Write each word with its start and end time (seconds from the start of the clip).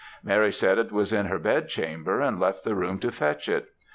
Mary 0.23 0.51
said 0.51 0.79
it 0.79 0.91
was 0.91 1.13
in 1.13 1.27
her 1.27 1.37
bed 1.37 1.69
chamber, 1.69 2.21
and 2.21 2.39
left 2.39 2.63
the 2.63 2.73
room 2.73 2.97
to 2.97 3.11
fetch 3.11 3.47
it. 3.47 3.69